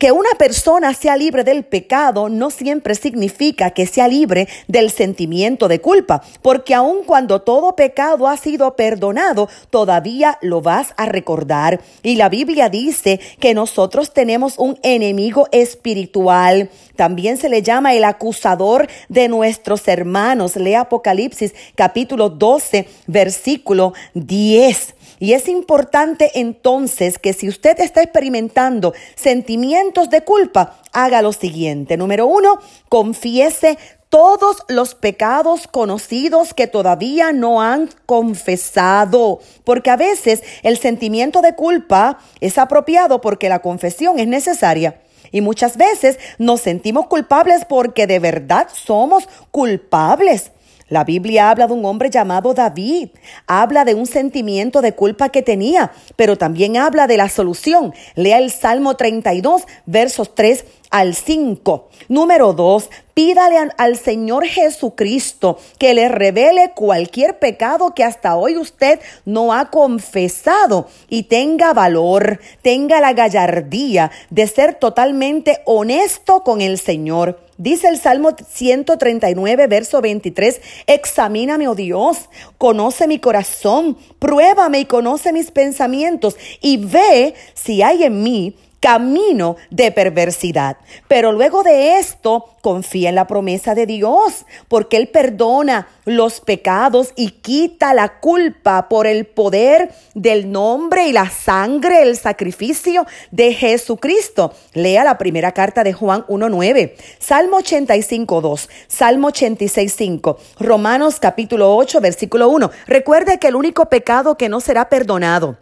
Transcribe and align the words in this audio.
que 0.00 0.12
una 0.12 0.30
persona 0.38 0.94
sea 0.94 1.14
libre 1.14 1.44
del 1.44 1.62
pecado 1.62 2.30
no 2.30 2.48
siempre 2.48 2.94
significa 2.94 3.72
que 3.72 3.86
sea 3.86 4.08
libre 4.08 4.48
del 4.66 4.90
sentimiento 4.90 5.68
de 5.68 5.82
culpa, 5.82 6.22
porque 6.40 6.72
aun 6.74 7.04
cuando 7.04 7.42
todo 7.42 7.76
pecado 7.76 8.26
ha 8.26 8.38
sido 8.38 8.76
perdonado, 8.76 9.50
todavía 9.68 10.38
lo 10.40 10.62
vas 10.62 10.94
a 10.96 11.04
recordar. 11.04 11.82
Y 12.02 12.16
la 12.16 12.30
Biblia 12.30 12.70
dice 12.70 13.20
que 13.40 13.52
nosotros 13.52 14.14
tenemos 14.14 14.54
un 14.56 14.78
enemigo 14.82 15.48
espiritual. 15.52 16.70
También 16.96 17.36
se 17.36 17.50
le 17.50 17.60
llama 17.60 17.92
el 17.92 18.04
acusador 18.04 18.88
de 19.10 19.28
nuestros 19.28 19.86
hermanos. 19.86 20.56
Lea 20.56 20.80
Apocalipsis 20.80 21.54
capítulo 21.74 22.30
12, 22.30 22.88
versículo 23.06 23.92
10. 24.14 24.94
Y 25.18 25.32
es 25.32 25.48
importante 25.48 26.30
entonces 26.34 27.18
que 27.18 27.32
si 27.32 27.48
usted 27.48 27.80
está 27.80 28.02
experimentando 28.02 28.94
sentimientos 29.14 30.10
de 30.10 30.22
culpa, 30.22 30.78
haga 30.92 31.22
lo 31.22 31.32
siguiente. 31.32 31.96
Número 31.96 32.26
uno, 32.26 32.58
confiese 32.88 33.78
todos 34.10 34.64
los 34.68 34.94
pecados 34.94 35.68
conocidos 35.68 36.52
que 36.52 36.66
todavía 36.66 37.32
no 37.32 37.62
han 37.62 37.88
confesado. 38.06 39.40
Porque 39.64 39.90
a 39.90 39.96
veces 39.96 40.42
el 40.62 40.78
sentimiento 40.78 41.40
de 41.40 41.54
culpa 41.54 42.18
es 42.40 42.58
apropiado 42.58 43.20
porque 43.20 43.48
la 43.48 43.60
confesión 43.60 44.18
es 44.18 44.26
necesaria. 44.26 45.00
Y 45.32 45.42
muchas 45.42 45.76
veces 45.76 46.18
nos 46.38 46.60
sentimos 46.60 47.06
culpables 47.06 47.64
porque 47.64 48.08
de 48.08 48.18
verdad 48.18 48.68
somos 48.72 49.28
culpables. 49.52 50.50
La 50.90 51.04
Biblia 51.04 51.50
habla 51.50 51.68
de 51.68 51.72
un 51.72 51.84
hombre 51.84 52.10
llamado 52.10 52.52
David, 52.52 53.10
habla 53.46 53.84
de 53.84 53.94
un 53.94 54.06
sentimiento 54.06 54.82
de 54.82 54.92
culpa 54.92 55.28
que 55.28 55.40
tenía, 55.40 55.92
pero 56.16 56.36
también 56.36 56.76
habla 56.76 57.06
de 57.06 57.16
la 57.16 57.28
solución. 57.28 57.94
Lea 58.16 58.38
el 58.38 58.50
Salmo 58.50 58.96
32, 58.96 59.62
versos 59.86 60.34
3 60.34 60.64
al 60.90 61.14
5. 61.14 61.88
Número 62.08 62.54
2, 62.54 62.90
pídale 63.14 63.70
al 63.78 63.96
Señor 63.98 64.44
Jesucristo 64.46 65.58
que 65.78 65.94
le 65.94 66.08
revele 66.08 66.72
cualquier 66.74 67.38
pecado 67.38 67.94
que 67.94 68.02
hasta 68.02 68.34
hoy 68.34 68.56
usted 68.56 68.98
no 69.24 69.52
ha 69.52 69.70
confesado 69.70 70.88
y 71.08 71.22
tenga 71.22 71.72
valor, 71.72 72.40
tenga 72.62 73.00
la 73.00 73.12
gallardía 73.12 74.10
de 74.30 74.48
ser 74.48 74.74
totalmente 74.74 75.62
honesto 75.66 76.42
con 76.42 76.60
el 76.60 76.78
Señor. 76.78 77.38
Dice 77.60 77.88
el 77.88 77.98
Salmo 77.98 78.30
139, 78.34 79.66
verso 79.66 80.00
23, 80.00 80.62
examíname, 80.86 81.68
oh 81.68 81.74
Dios, 81.74 82.30
conoce 82.56 83.06
mi 83.06 83.18
corazón, 83.18 83.98
pruébame 84.18 84.80
y 84.80 84.84
conoce 84.86 85.30
mis 85.34 85.50
pensamientos 85.50 86.38
y 86.62 86.78
ve 86.78 87.34
si 87.52 87.82
hay 87.82 88.04
en 88.04 88.22
mí 88.22 88.56
camino 88.80 89.56
de 89.70 89.92
perversidad. 89.92 90.78
Pero 91.06 91.32
luego 91.32 91.62
de 91.62 91.98
esto, 91.98 92.56
confía 92.62 93.10
en 93.10 93.14
la 93.14 93.26
promesa 93.26 93.74
de 93.74 93.86
Dios, 93.86 94.46
porque 94.68 94.96
Él 94.96 95.08
perdona 95.08 95.88
los 96.04 96.40
pecados 96.40 97.12
y 97.16 97.30
quita 97.30 97.94
la 97.94 98.20
culpa 98.20 98.88
por 98.88 99.06
el 99.06 99.26
poder 99.26 99.92
del 100.14 100.50
nombre 100.50 101.06
y 101.06 101.12
la 101.12 101.30
sangre, 101.30 102.02
el 102.02 102.16
sacrificio 102.16 103.06
de 103.30 103.54
Jesucristo. 103.54 104.54
Lea 104.74 105.04
la 105.04 105.18
primera 105.18 105.52
carta 105.52 105.84
de 105.84 105.92
Juan 105.92 106.24
1.9, 106.26 106.94
Salmo 107.18 107.60
85.2, 107.60 108.68
Salmo 108.88 109.30
86.5, 109.30 110.36
Romanos 110.58 111.20
capítulo 111.20 111.76
8, 111.76 112.00
versículo 112.00 112.48
1. 112.48 112.70
Recuerde 112.86 113.38
que 113.38 113.48
el 113.48 113.56
único 113.56 113.86
pecado 113.86 114.36
que 114.36 114.48
no 114.48 114.60
será 114.60 114.88
perdonado 114.88 115.58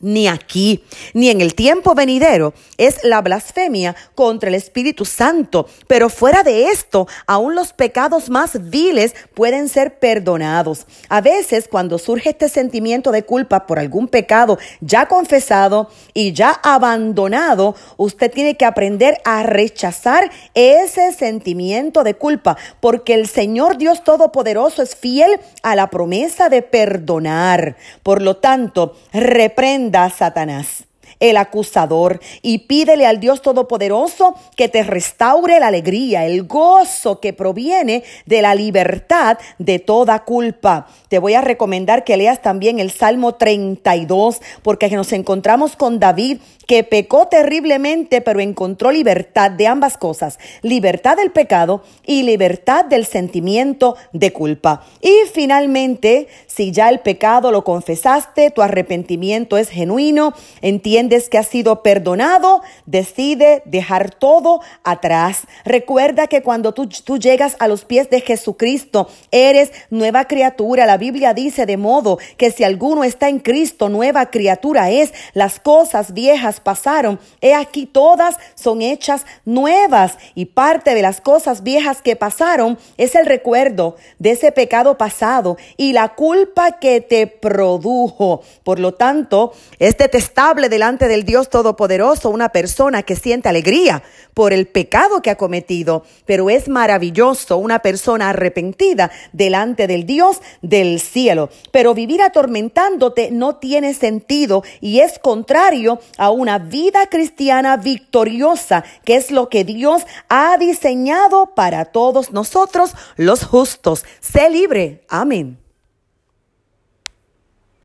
ni 0.00 0.28
aquí, 0.28 0.84
ni 1.12 1.28
en 1.28 1.40
el 1.40 1.54
tiempo 1.54 1.94
venidero, 1.94 2.54
es 2.78 3.04
la 3.04 3.20
blasfemia 3.20 3.94
contra 4.14 4.48
el 4.48 4.54
Espíritu 4.54 5.04
Santo. 5.04 5.68
Pero 5.86 6.08
fuera 6.08 6.42
de 6.42 6.68
esto, 6.68 7.06
aún 7.26 7.54
los 7.54 7.72
pecados 7.72 8.30
más 8.30 8.70
viles 8.70 9.14
pueden 9.34 9.68
ser 9.68 9.98
perdonados. 9.98 10.86
A 11.08 11.20
veces, 11.20 11.68
cuando 11.68 11.98
surge 11.98 12.30
este 12.30 12.48
sentimiento 12.48 13.12
de 13.12 13.24
culpa 13.24 13.66
por 13.66 13.78
algún 13.78 14.08
pecado 14.08 14.58
ya 14.80 15.06
confesado 15.06 15.90
y 16.14 16.32
ya 16.32 16.50
abandonado, 16.62 17.74
usted 17.96 18.30
tiene 18.30 18.56
que 18.56 18.64
aprender 18.64 19.20
a 19.24 19.42
rechazar 19.42 20.30
ese 20.54 21.12
sentimiento 21.12 22.04
de 22.04 22.14
culpa, 22.14 22.56
porque 22.80 23.14
el 23.14 23.28
Señor 23.28 23.76
Dios 23.76 24.02
Todopoderoso 24.04 24.82
es 24.82 24.96
fiel 24.96 25.40
a 25.62 25.76
la 25.76 25.90
promesa 25.90 26.48
de 26.48 26.62
perdonar. 26.62 27.76
Por 28.02 28.22
lo 28.22 28.38
tanto, 28.38 28.96
reprende 29.12 29.89
Satanás 30.10 30.86
el 31.20 31.36
acusador, 31.36 32.20
y 32.42 32.58
pídele 32.58 33.06
al 33.06 33.20
Dios 33.20 33.42
Todopoderoso 33.42 34.34
que 34.56 34.68
te 34.68 34.82
restaure 34.82 35.60
la 35.60 35.68
alegría, 35.68 36.26
el 36.26 36.44
gozo 36.44 37.20
que 37.20 37.32
proviene 37.32 38.02
de 38.26 38.42
la 38.42 38.54
libertad 38.54 39.38
de 39.58 39.78
toda 39.78 40.24
culpa. 40.24 40.88
Te 41.08 41.18
voy 41.18 41.34
a 41.34 41.42
recomendar 41.42 42.04
que 42.04 42.16
leas 42.16 42.42
también 42.42 42.80
el 42.80 42.90
Salmo 42.90 43.34
32, 43.34 44.40
porque 44.62 44.88
nos 44.88 45.12
encontramos 45.12 45.76
con 45.76 46.00
David 46.00 46.38
que 46.70 46.84
pecó 46.84 47.26
terriblemente, 47.26 48.20
pero 48.20 48.38
encontró 48.38 48.92
libertad 48.92 49.50
de 49.50 49.66
ambas 49.66 49.98
cosas, 49.98 50.38
libertad 50.62 51.16
del 51.16 51.32
pecado 51.32 51.82
y 52.06 52.22
libertad 52.22 52.84
del 52.84 53.06
sentimiento 53.06 53.96
de 54.12 54.32
culpa. 54.32 54.84
Y 55.00 55.12
finalmente, 55.32 56.28
si 56.46 56.70
ya 56.70 56.88
el 56.88 57.00
pecado 57.00 57.50
lo 57.50 57.64
confesaste, 57.64 58.52
tu 58.52 58.62
arrepentimiento 58.62 59.56
es 59.56 59.68
genuino, 59.68 60.32
entiende 60.62 61.09
que 61.10 61.38
ha 61.38 61.42
sido 61.42 61.82
perdonado, 61.82 62.62
decide 62.86 63.62
dejar 63.64 64.14
todo 64.14 64.60
atrás. 64.84 65.40
Recuerda 65.64 66.28
que 66.28 66.42
cuando 66.42 66.72
tú, 66.72 66.88
tú 66.88 67.18
llegas 67.18 67.56
a 67.58 67.66
los 67.66 67.84
pies 67.84 68.08
de 68.10 68.20
Jesucristo, 68.20 69.08
eres 69.32 69.72
nueva 69.90 70.26
criatura. 70.26 70.86
La 70.86 70.98
Biblia 70.98 71.34
dice 71.34 71.66
de 71.66 71.76
modo 71.76 72.18
que 72.36 72.52
si 72.52 72.62
alguno 72.62 73.02
está 73.02 73.28
en 73.28 73.40
Cristo, 73.40 73.88
nueva 73.88 74.30
criatura 74.30 74.90
es. 74.90 75.12
Las 75.34 75.58
cosas 75.58 76.14
viejas 76.14 76.60
pasaron. 76.60 77.18
He 77.40 77.54
aquí 77.54 77.86
todas 77.86 78.36
son 78.54 78.80
hechas 78.80 79.26
nuevas. 79.44 80.16
Y 80.36 80.46
parte 80.46 80.94
de 80.94 81.02
las 81.02 81.20
cosas 81.20 81.64
viejas 81.64 82.02
que 82.02 82.14
pasaron 82.14 82.78
es 82.96 83.16
el 83.16 83.26
recuerdo 83.26 83.96
de 84.20 84.30
ese 84.30 84.52
pecado 84.52 84.96
pasado 84.96 85.56
y 85.76 85.92
la 85.92 86.14
culpa 86.14 86.78
que 86.78 87.00
te 87.00 87.26
produjo. 87.26 88.42
Por 88.62 88.78
lo 88.78 88.94
tanto, 88.94 89.52
es 89.80 89.98
detestable 89.98 90.68
delante 90.68 90.99
del 91.08 91.24
Dios 91.24 91.50
Todopoderoso 91.50 92.30
una 92.30 92.50
persona 92.50 93.02
que 93.02 93.16
siente 93.16 93.48
alegría 93.48 94.02
por 94.34 94.52
el 94.52 94.66
pecado 94.66 95.22
que 95.22 95.30
ha 95.30 95.36
cometido, 95.36 96.04
pero 96.26 96.50
es 96.50 96.68
maravilloso 96.68 97.56
una 97.56 97.80
persona 97.80 98.30
arrepentida 98.30 99.10
delante 99.32 99.86
del 99.86 100.06
Dios 100.06 100.40
del 100.62 101.00
cielo. 101.00 101.50
Pero 101.70 101.94
vivir 101.94 102.22
atormentándote 102.22 103.30
no 103.30 103.56
tiene 103.56 103.94
sentido 103.94 104.62
y 104.80 105.00
es 105.00 105.18
contrario 105.18 106.00
a 106.18 106.30
una 106.30 106.58
vida 106.58 107.06
cristiana 107.06 107.76
victoriosa, 107.76 108.84
que 109.04 109.16
es 109.16 109.30
lo 109.30 109.48
que 109.48 109.64
Dios 109.64 110.02
ha 110.28 110.56
diseñado 110.58 111.54
para 111.54 111.86
todos 111.86 112.32
nosotros 112.32 112.94
los 113.16 113.44
justos. 113.44 114.04
Sé 114.20 114.50
libre. 114.50 115.04
Amén. 115.08 115.69